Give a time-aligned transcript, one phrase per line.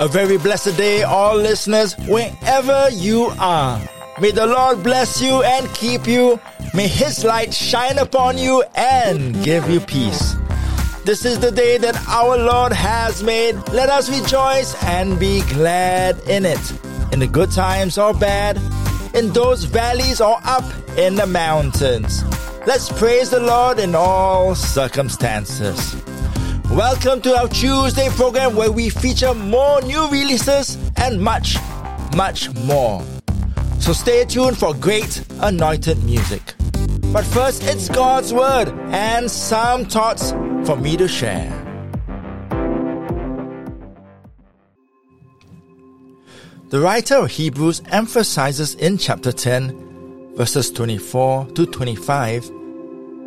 [0.00, 3.78] A very blessed day, all listeners, wherever you are.
[4.18, 6.40] May the Lord bless you and keep you.
[6.72, 10.36] May His light shine upon you and give you peace.
[11.04, 13.56] This is the day that our Lord has made.
[13.74, 16.72] Let us rejoice and be glad in it.
[17.12, 18.56] In the good times or bad,
[19.14, 20.64] in those valleys or up
[20.96, 22.24] in the mountains.
[22.66, 25.94] Let's praise the Lord in all circumstances.
[26.74, 31.56] Welcome to our Tuesday program where we feature more new releases and much,
[32.14, 33.02] much more.
[33.80, 36.54] So stay tuned for great anointed music.
[37.12, 40.30] But first, it's God's Word and some thoughts
[40.64, 41.50] for me to share.
[46.68, 52.46] The writer of Hebrews emphasizes in chapter 10, verses 24 to 25,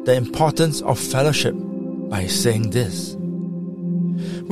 [0.06, 1.56] the importance of fellowship
[2.10, 3.18] by saying this.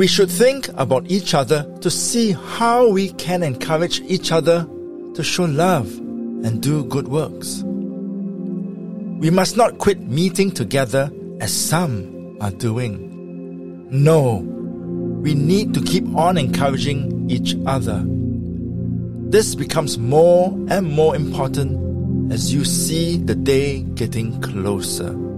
[0.01, 4.67] We should think about each other to see how we can encourage each other
[5.13, 7.61] to show love and do good works.
[9.21, 13.91] We must not quit meeting together as some are doing.
[13.91, 14.37] No,
[15.21, 18.03] we need to keep on encouraging each other.
[19.29, 25.30] This becomes more and more important as you see the day getting closer.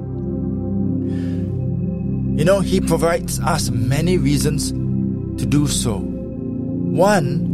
[2.35, 5.99] You know, He provides us many reasons to do so.
[5.99, 7.53] One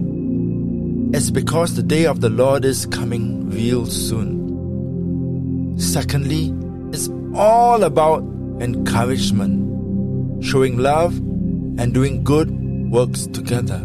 [1.14, 5.78] is because the day of the Lord is coming real soon.
[5.78, 6.54] Secondly,
[6.94, 8.22] it's all about
[8.62, 12.50] encouragement, showing love and doing good
[12.90, 13.84] works together.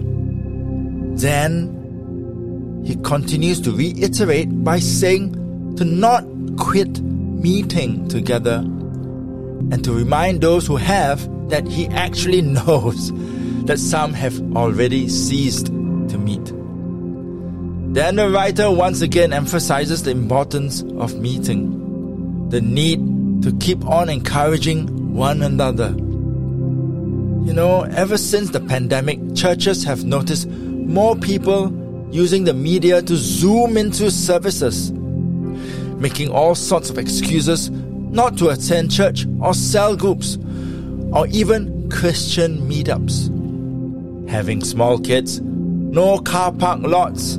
[1.17, 6.25] Then, he continues to reiterate by saying to not
[6.57, 8.65] quit meeting together
[9.71, 13.13] and to remind those who have that he actually knows
[13.67, 16.45] that some have already ceased to meet.
[17.95, 24.09] Then the writer once again emphasizes the importance of meeting, the need to keep on
[24.09, 25.91] encouraging one another.
[27.47, 31.73] You know, ever since the pandemic, churches have noticed more people
[32.11, 37.71] using the media to zoom into services, making all sorts of excuses
[38.15, 40.39] not to attend church or cell groups
[41.13, 43.29] or even Christian meetups.
[44.31, 47.37] Having small kids, no car park lots,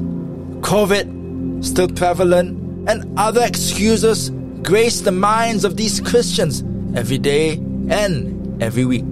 [0.60, 4.30] COVID still prevalent, and other excuses
[4.62, 6.62] grace the minds of these Christians
[6.96, 7.54] every day
[7.90, 9.12] and every week.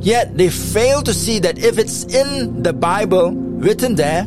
[0.00, 4.26] Yet they fail to see that if it's in the Bible written there,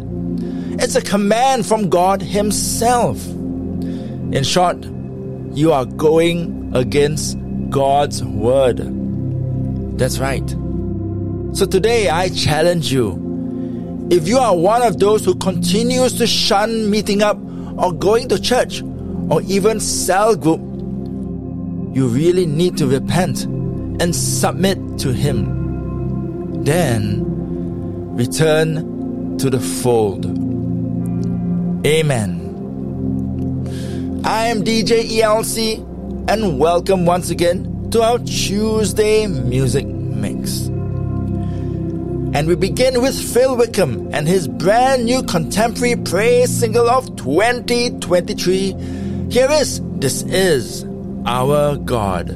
[0.80, 3.26] it's a command from God Himself.
[3.26, 4.78] In short,
[5.54, 7.38] you are going against
[7.70, 8.80] God's word.
[9.98, 10.48] That's right.
[11.54, 14.08] So today I challenge you.
[14.10, 17.38] If you are one of those who continues to shun meeting up
[17.78, 18.82] or going to church
[19.30, 20.60] or even cell group,
[21.96, 26.64] you really need to repent and submit to Him.
[26.64, 27.24] Then
[28.16, 30.26] return to the fold.
[31.86, 32.43] Amen.
[34.26, 35.80] I am DJ ELC,
[36.30, 40.68] and welcome once again to our Tuesday Music Mix.
[40.68, 48.72] And we begin with Phil Wickham and his brand new contemporary praise single of 2023.
[49.30, 50.86] Here is This Is
[51.26, 52.30] Our God.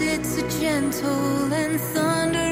[0.00, 2.43] It's a gentle and thundering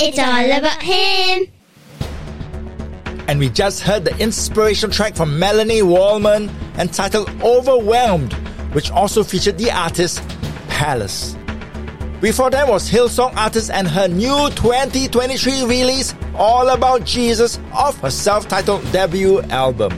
[0.00, 1.46] it's all about him.
[3.28, 8.32] And we just heard the inspirational track from Melanie Wallman entitled Overwhelmed,
[8.72, 10.22] which also featured the artist
[10.68, 11.36] Palace.
[12.20, 18.10] Before that was Hillsong artist and her new 2023 release, All About Jesus, off her
[18.10, 19.92] self titled debut album.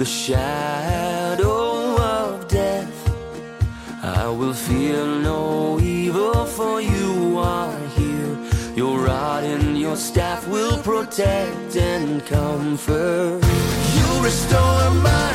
[0.00, 2.98] the shadow of death.
[4.02, 8.34] I will fear no evil, for you are here.
[8.74, 13.44] Your rod and your staff will protect and comfort.
[13.98, 15.32] You restore my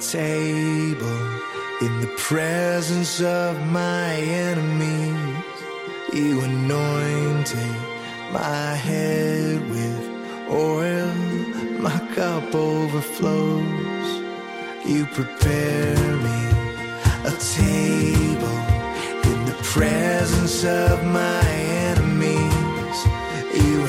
[0.00, 1.18] table
[1.80, 5.44] in the presence of my enemies.
[6.12, 7.76] You anointed
[8.32, 10.08] my head with
[10.50, 11.12] oil,
[11.80, 14.08] my cup overflows.
[14.86, 16.40] You prepare me
[17.24, 18.58] a table
[19.30, 21.42] in the presence of my
[21.90, 22.98] enemies.
[23.52, 23.84] You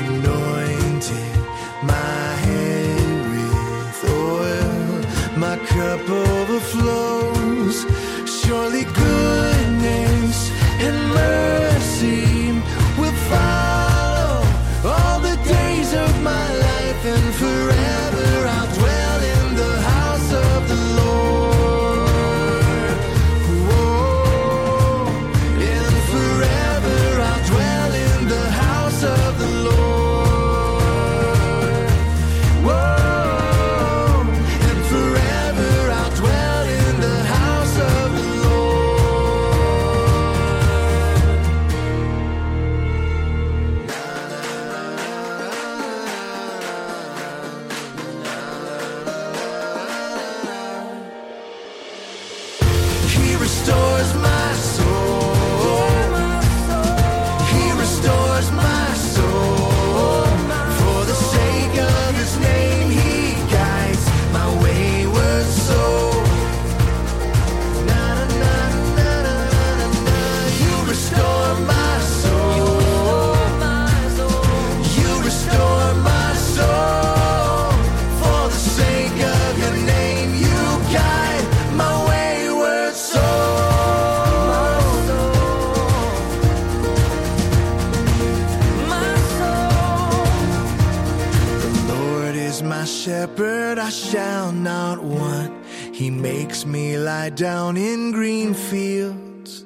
[93.89, 95.65] I shall not want.
[95.95, 99.65] He makes me lie down in green fields.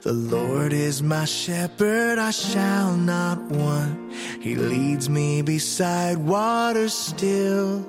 [0.00, 4.14] The Lord is my shepherd, I shall not want.
[4.40, 7.84] He leads me beside waters still.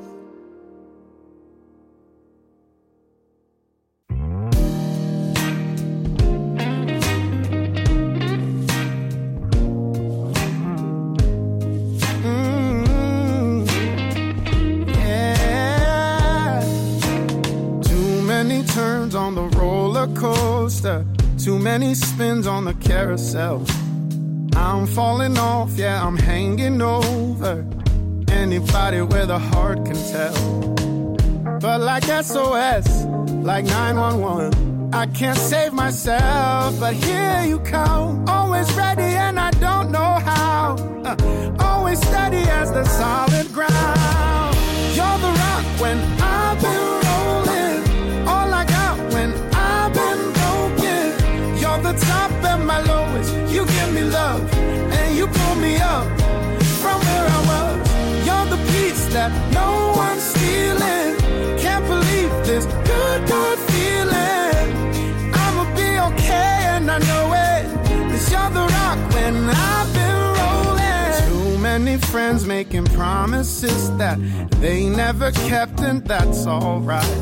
[21.80, 23.66] Many spins on the carousel.
[24.58, 27.66] I'm falling off, yeah, I'm hanging over.
[28.28, 30.36] Anybody with a heart can tell.
[31.62, 32.88] But like SOS,
[33.50, 36.78] like 911, I can't save myself.
[36.78, 40.76] But here you come, always ready, and I don't know how.
[41.06, 41.16] Uh,
[41.60, 44.56] always steady as the solid ground.
[44.98, 47.01] You're the rock when I've been
[72.12, 74.20] friends making promises that
[74.60, 77.18] they never kept, and that's alright.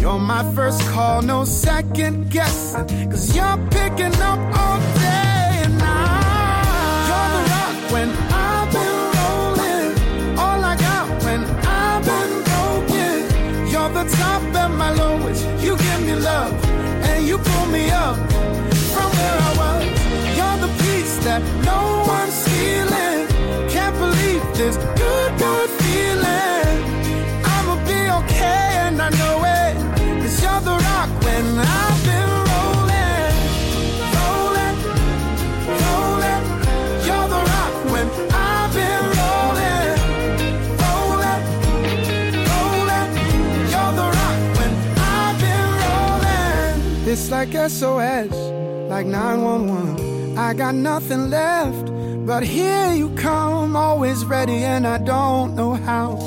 [0.00, 3.10] You're my first call, no second guessing.
[3.10, 7.06] Cause you're picking up all day and night.
[7.08, 8.08] You're the rock when
[8.46, 10.38] I've been rolling.
[10.38, 11.42] All I got when
[11.80, 13.16] I've been broken.
[13.72, 15.42] You're the top and my lowest.
[15.64, 16.52] You give me love
[17.10, 18.16] and you pull me up
[18.92, 19.84] from where I was.
[20.38, 22.01] You're the peace that no
[24.54, 26.76] this good, good feeling.
[27.44, 29.74] I'ma be okay and I know it.
[30.22, 33.34] Cause you're the rock when I've been rolling.
[34.16, 34.76] Rolling,
[35.82, 36.44] rolling.
[37.06, 39.98] You're the rock when I've been rolling.
[40.82, 41.42] Rolling,
[42.50, 43.10] rolling.
[43.72, 46.74] You're the rock when I've been rolling.
[47.08, 48.32] It's like SOS,
[48.90, 50.12] like 911.
[50.38, 51.88] I got nothing left,
[52.24, 56.18] but here you come, always ready, and I don't know how.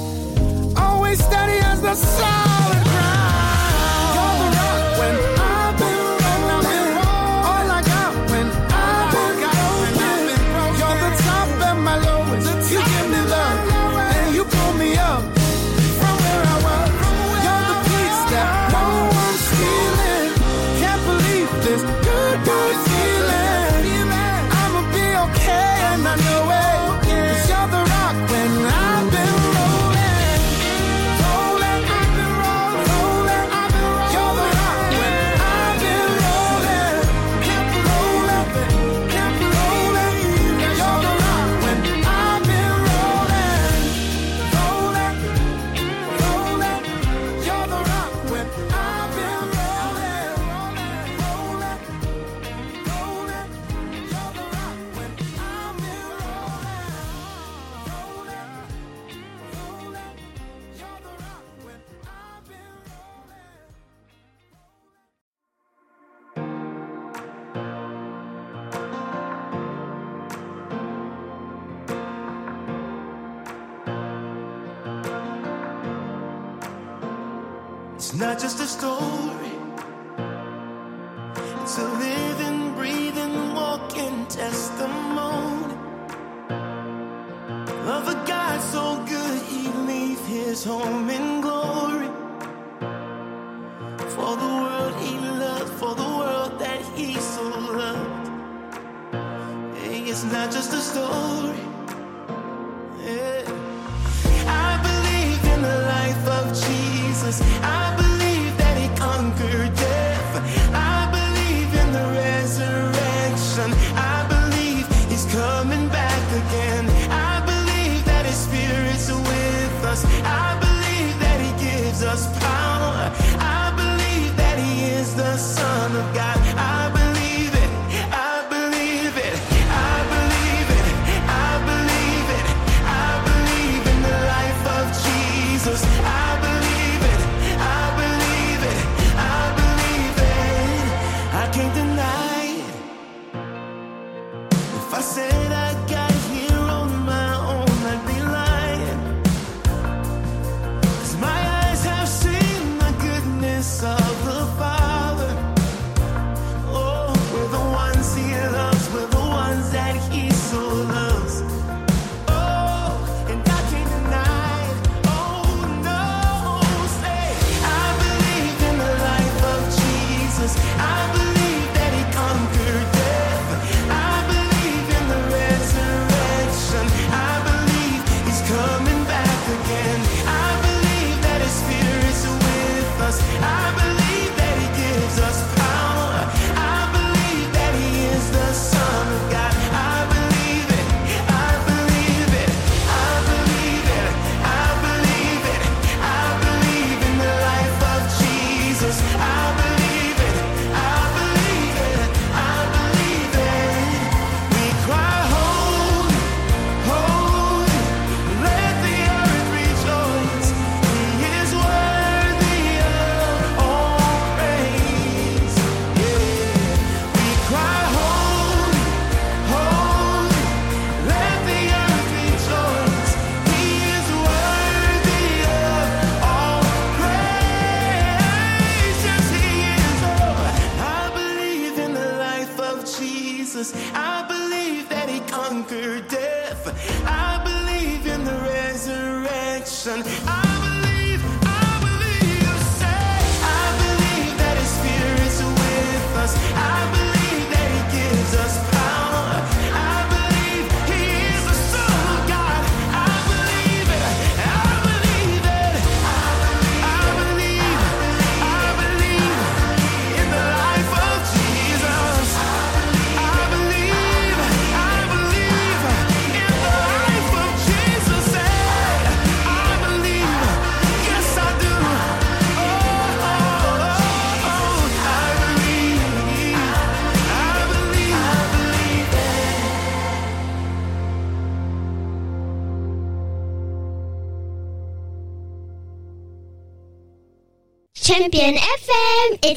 [0.75, 2.94] Always steady as the solid.
[90.65, 92.09] home in glory.
[94.15, 97.43] For the world he loved, for the world that he so
[97.81, 98.27] loved.
[99.77, 101.59] Hey, it's not just a story.
[103.05, 103.43] Yeah.
[104.47, 107.41] I believe in the life of Jesus.
[107.61, 107.74] I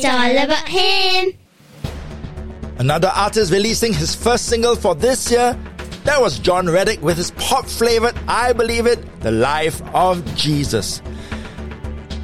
[0.01, 1.33] It's all about him.
[2.79, 5.59] Another artist releasing his first single for this year,
[6.05, 11.03] that was John Reddick with his pop flavored I Believe It, The Life of Jesus.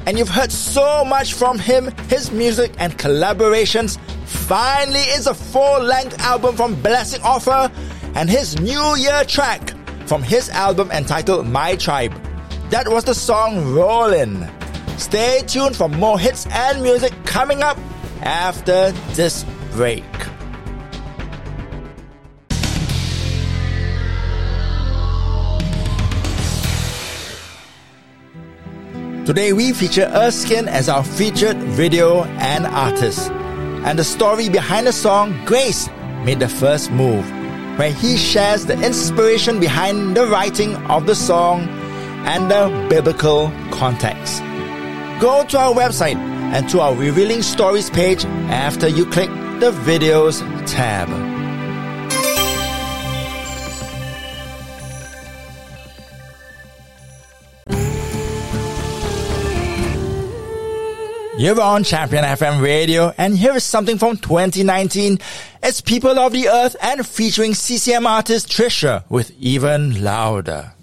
[0.05, 3.99] And you've heard so much from him, his music and collaborations.
[4.25, 7.69] Finally, it's a full length album from Blessing Offor
[8.15, 9.73] and his New Year track
[10.07, 12.13] from his album entitled My Tribe.
[12.69, 14.49] That was the song Rollin'.
[14.97, 17.77] Stay tuned for more hits and music coming up
[18.21, 20.03] after this break.
[29.25, 33.31] Today we feature Erskine as our featured video and artist.
[33.85, 35.89] And the story behind the song Grace
[36.23, 37.27] made the first move,
[37.77, 41.67] where he shares the inspiration behind the writing of the song
[42.25, 44.41] and the biblical context.
[45.19, 49.29] Go to our website and to our Revealing Stories page after you click
[49.61, 51.07] the Videos tab.
[61.37, 65.19] You're on Champion FM Radio, and here is something from 2019.
[65.63, 70.74] It's People of the Earth and featuring CCM artist Trisha with Even Louder.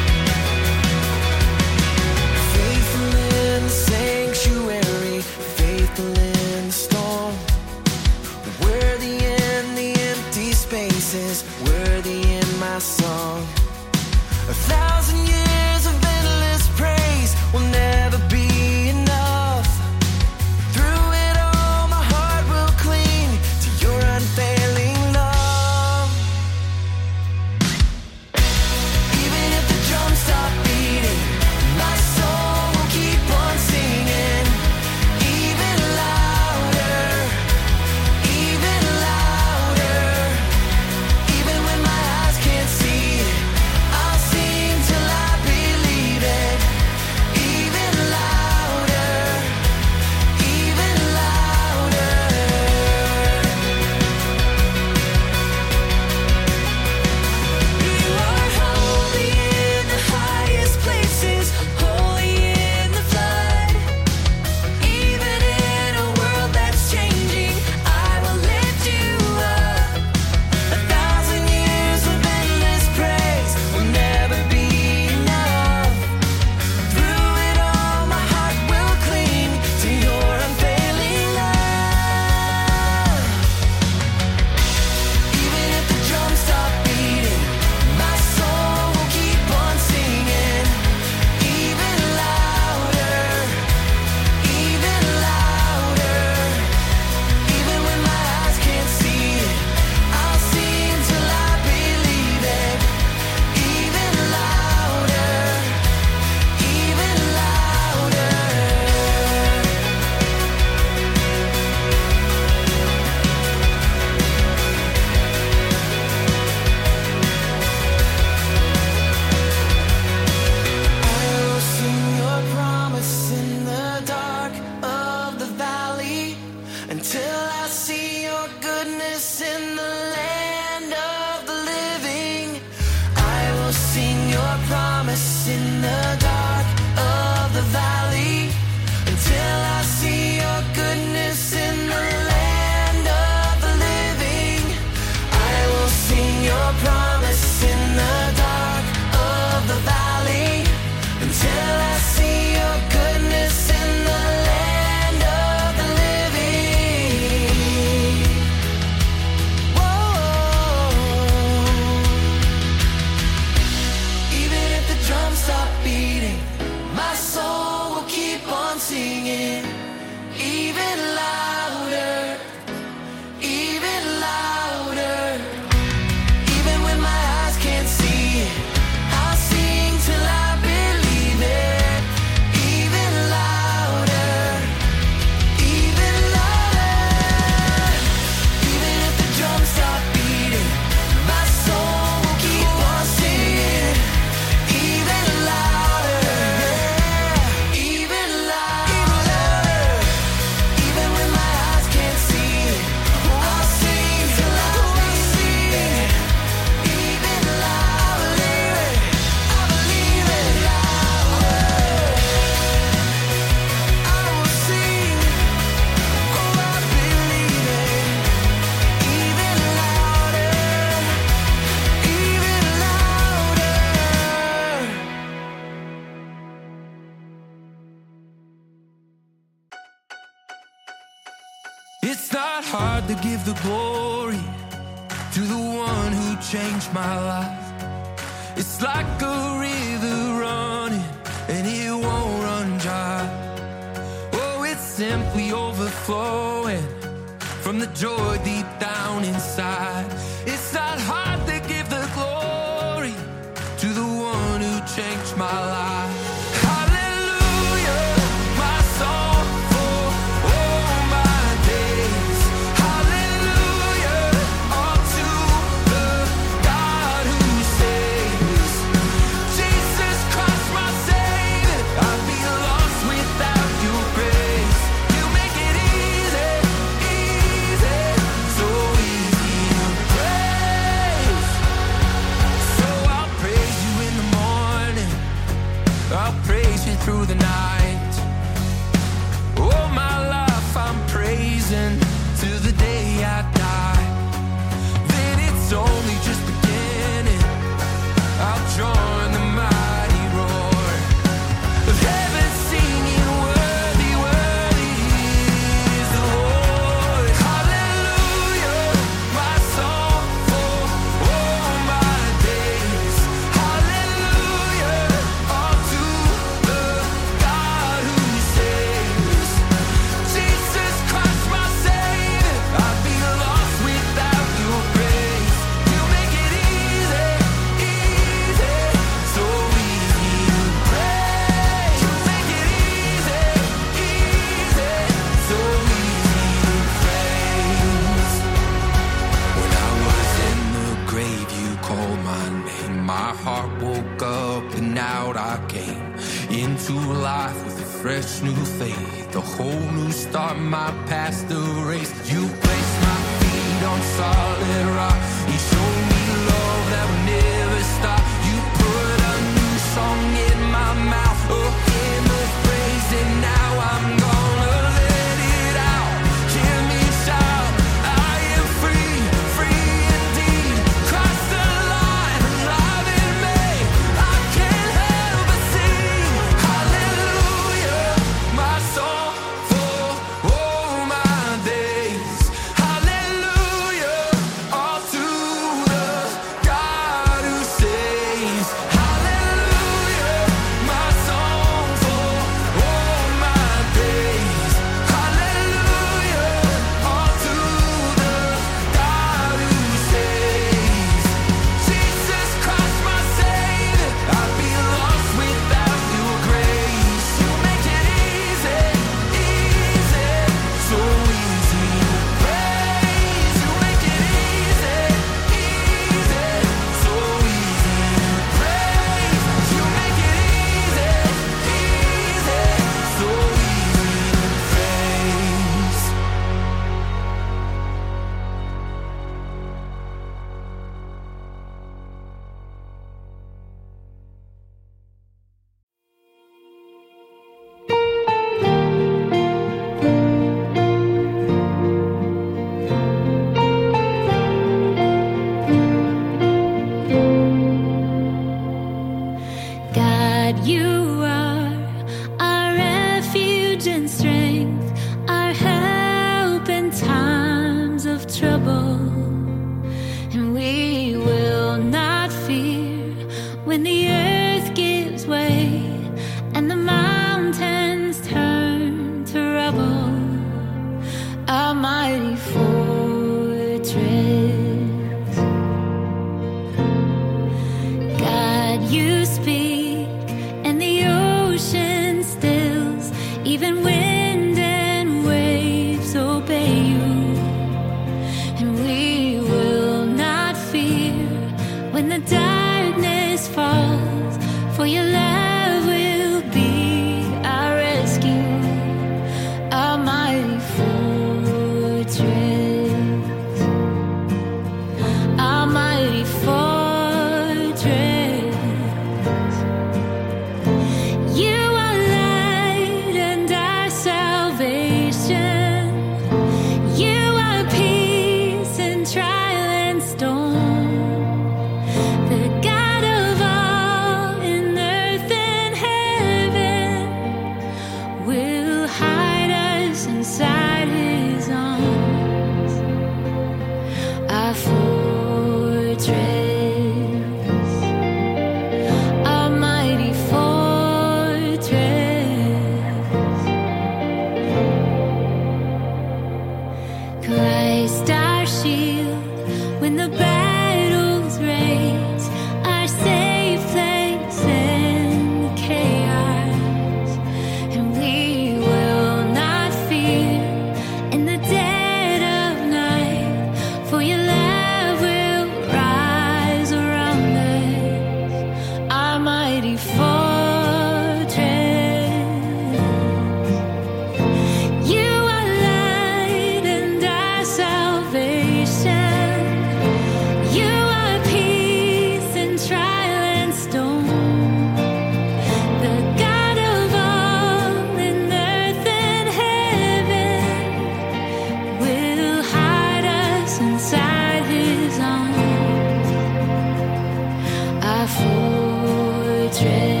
[598.13, 600.00] 覆觉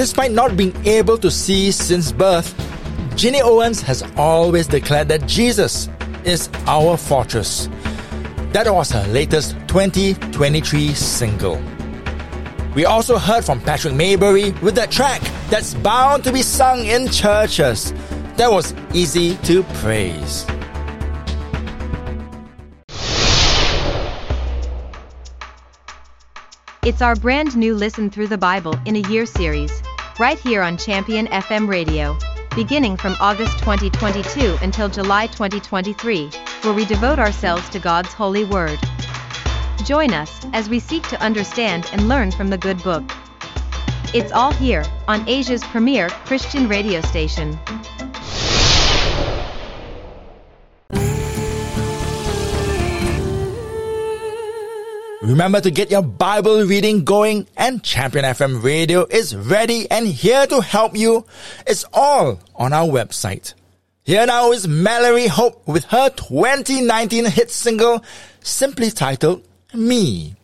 [0.00, 2.54] despite not being able to see since birth,
[3.16, 5.90] Ginny Owens has always declared that Jesus
[6.24, 7.68] is our fortress.
[8.54, 11.60] That was her latest 2023 single.
[12.74, 15.20] We also heard from Patrick Mayberry with that track
[15.50, 17.92] that's bound to be sung in churches.
[18.38, 20.46] That was easy to praise.
[26.82, 29.70] It's our brand new Listen Through the Bible in a Year series,
[30.20, 32.14] right here on Champion FM Radio,
[32.54, 36.28] beginning from August 2022 until July 2023,
[36.60, 38.78] where we devote ourselves to God's holy word.
[39.82, 43.02] Join us as we seek to understand and learn from the good book.
[44.12, 47.58] It's all here on Asia's premier Christian radio station.
[55.30, 60.44] Remember to get your Bible reading going, and Champion FM Radio is ready and here
[60.48, 61.24] to help you.
[61.68, 63.54] It's all on our website.
[64.02, 68.02] Here now is Mallory Hope with her 2019 hit single,
[68.40, 70.34] simply titled Me.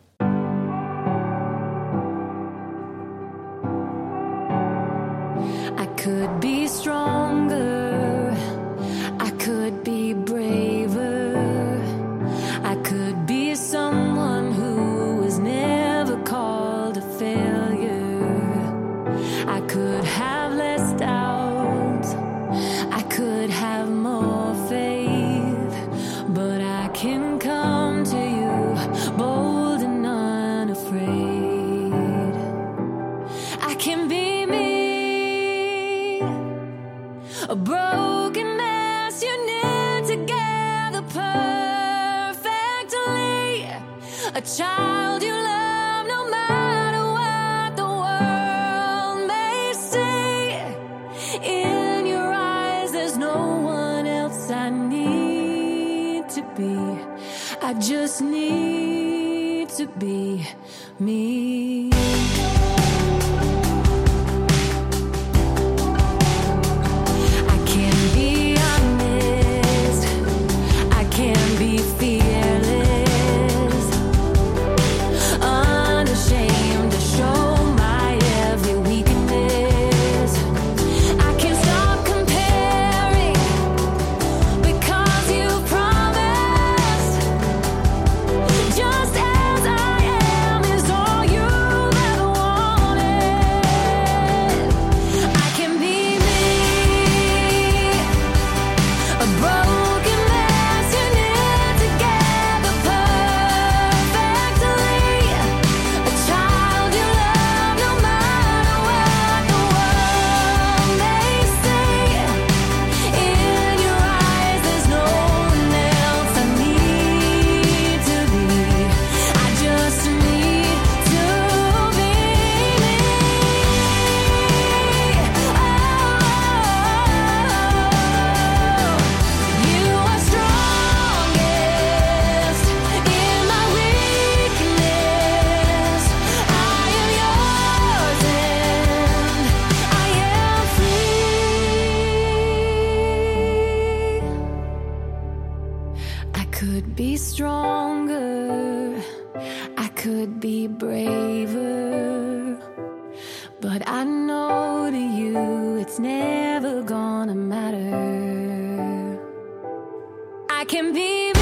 [160.67, 161.36] Can be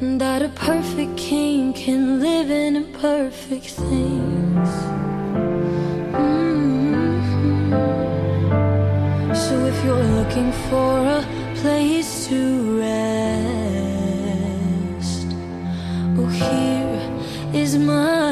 [0.00, 4.68] That a perfect king can live in imperfect things.
[6.14, 7.72] Mm-hmm.
[9.34, 11.24] So if you're looking for a
[11.56, 12.88] place to rest,
[16.16, 17.00] oh, here
[17.52, 18.27] is my.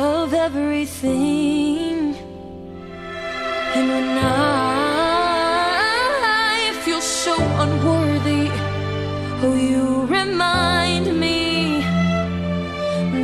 [0.00, 2.14] of everything.
[3.76, 5.52] And when I
[6.84, 7.34] feel so
[7.64, 8.48] unworthy,
[9.44, 11.82] oh, you remind me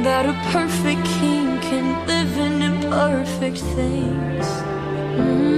[0.06, 4.46] that a perfect king can live in imperfect things.
[5.20, 5.56] Mm.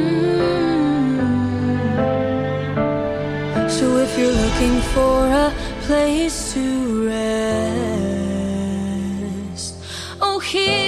[3.77, 5.53] So if you're looking for a
[5.87, 6.64] place to
[7.09, 7.29] rest,
[10.21, 10.88] oh, here.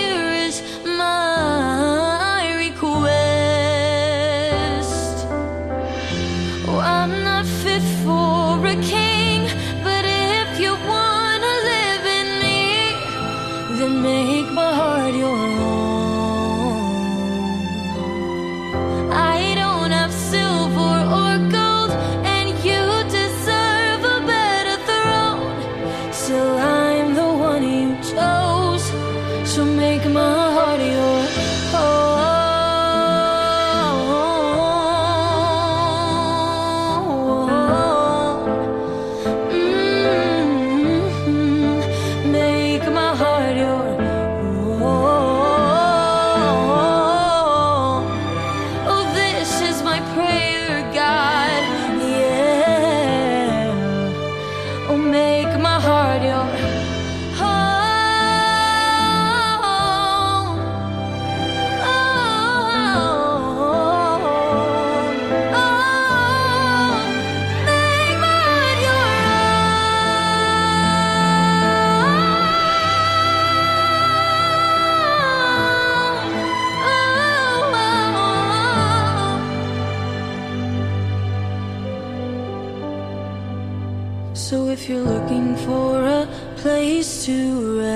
[84.48, 86.26] So if you're looking for a
[86.56, 87.92] place to rest,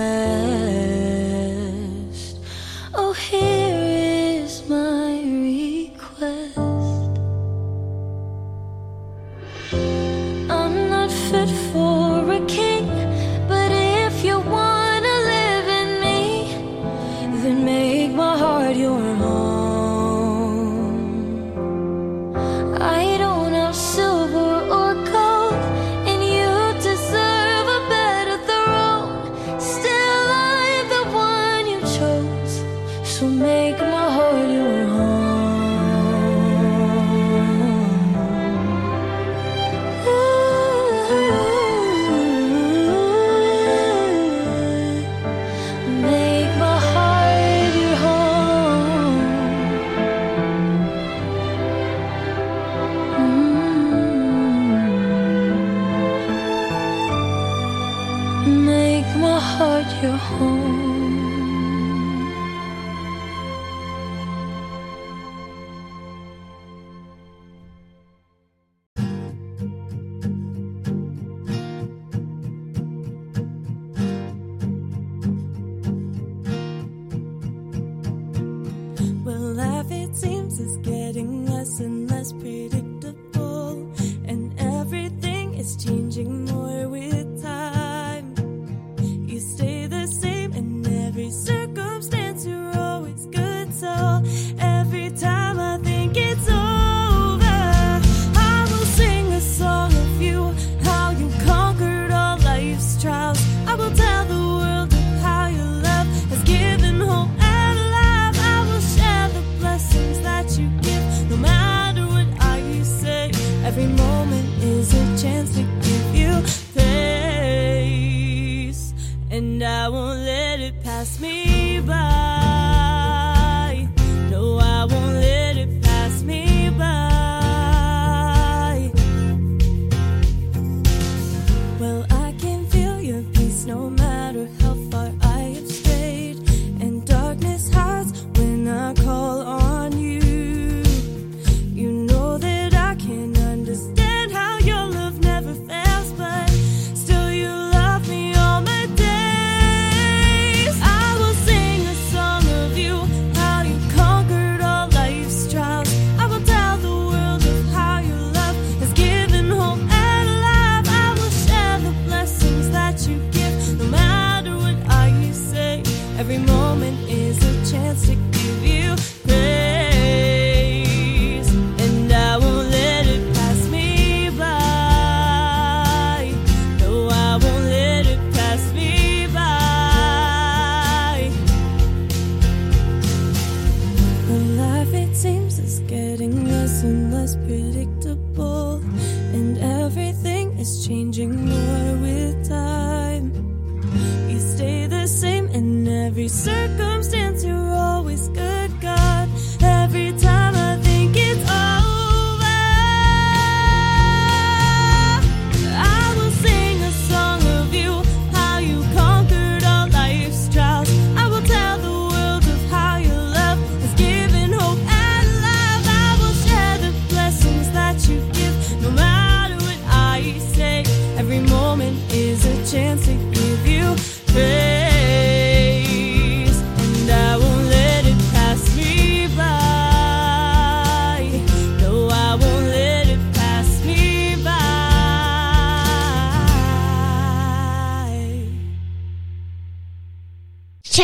[2.94, 3.63] oh, here.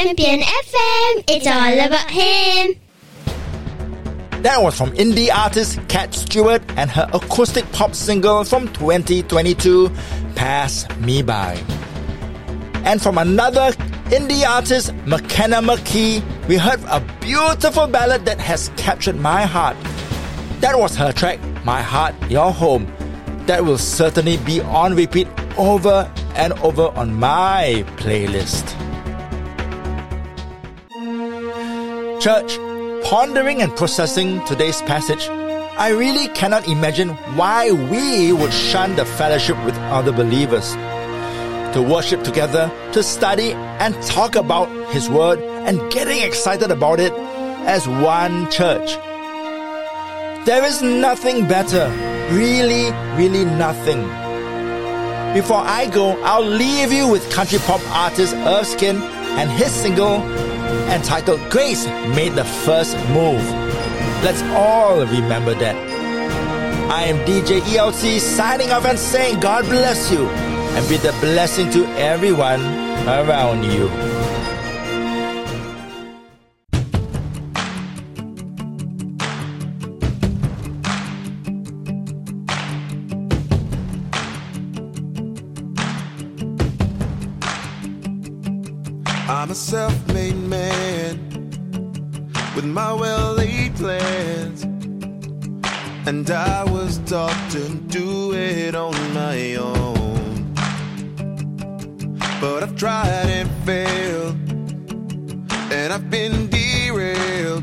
[0.01, 2.75] Champion FM, it's all about him.
[4.43, 9.91] That was from indie artist Cat Stewart and her acoustic pop single from 2022,
[10.37, 11.63] Pass Me By.
[12.87, 13.73] And from another
[14.09, 19.77] indie artist, McKenna McKee, we heard a beautiful ballad that has captured my heart.
[20.61, 22.91] That was her track, My Heart, Your Home.
[23.45, 25.29] That will certainly be on repeat
[25.59, 28.90] over and over on my playlist.
[32.21, 32.59] Church,
[33.03, 35.27] pondering and processing today's passage,
[35.79, 40.75] I really cannot imagine why we would shun the fellowship with other believers.
[41.73, 47.15] To worship together, to study and talk about His Word, and getting excited about it
[47.65, 48.97] as one church.
[50.45, 51.89] There is nothing better,
[52.31, 54.03] really, really nothing.
[55.33, 59.01] Before I go, I'll leave you with country pop artist Erskine
[59.41, 60.21] and his single
[60.93, 63.45] entitled Grace Made the First Move.
[64.23, 65.77] Let's all remember that.
[66.91, 71.71] I am DJ ELC signing off and saying God bless you and be the blessing
[71.71, 72.61] to everyone
[73.07, 74.10] around you.
[89.31, 91.31] I'm a self-made man
[92.57, 94.65] with my well-laid plans.
[96.05, 100.53] And I was taught to do it on my own.
[102.41, 104.37] But I've tried and failed.
[105.71, 107.63] And I've been derailed.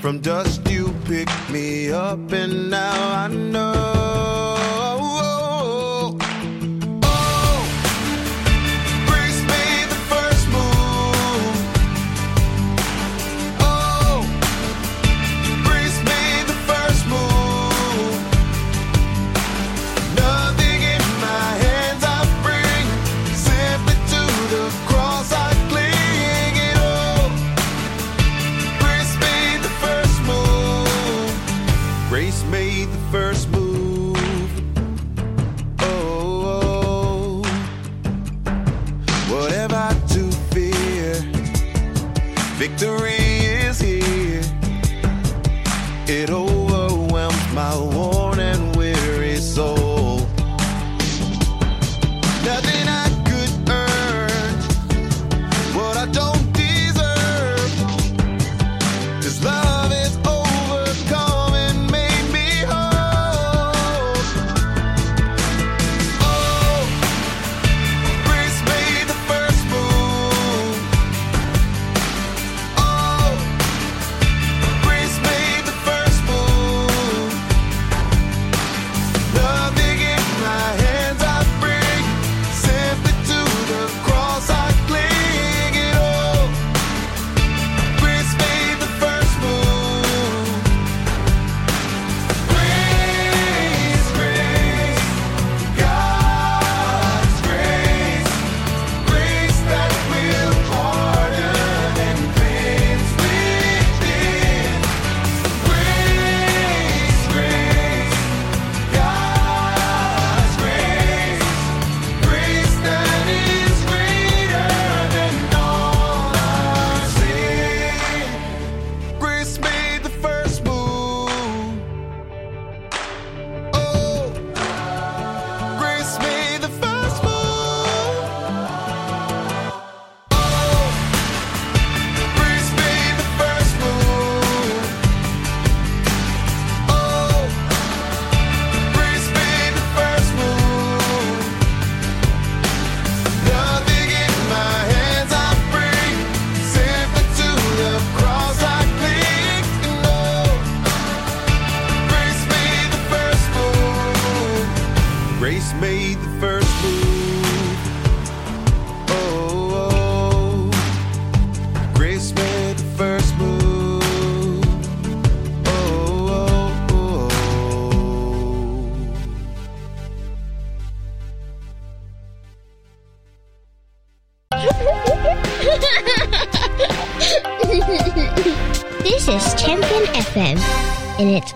[0.00, 4.63] From dust you picked me up and now I know.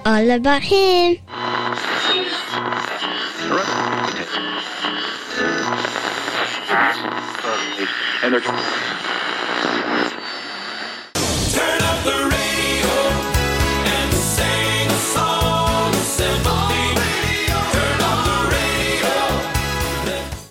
[0.05, 1.19] All about him.